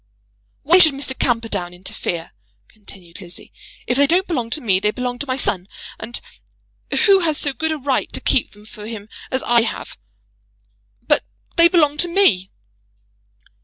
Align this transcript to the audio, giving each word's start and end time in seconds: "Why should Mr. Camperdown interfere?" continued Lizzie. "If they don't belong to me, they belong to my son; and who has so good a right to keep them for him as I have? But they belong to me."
"Why 0.63 0.79
should 0.79 0.95
Mr. 0.95 1.15
Camperdown 1.15 1.75
interfere?" 1.75 2.31
continued 2.67 3.21
Lizzie. 3.21 3.53
"If 3.85 3.97
they 3.97 4.07
don't 4.07 4.25
belong 4.25 4.49
to 4.49 4.59
me, 4.59 4.79
they 4.79 4.89
belong 4.89 5.19
to 5.19 5.27
my 5.27 5.37
son; 5.37 5.67
and 5.99 6.19
who 7.05 7.19
has 7.19 7.37
so 7.37 7.53
good 7.53 7.71
a 7.71 7.77
right 7.77 8.11
to 8.13 8.19
keep 8.19 8.49
them 8.53 8.65
for 8.65 8.87
him 8.87 9.09
as 9.29 9.43
I 9.43 9.61
have? 9.61 9.99
But 11.03 11.23
they 11.55 11.67
belong 11.67 11.97
to 11.97 12.07
me." 12.07 12.49